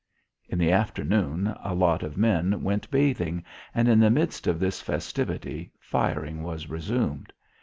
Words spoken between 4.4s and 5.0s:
of this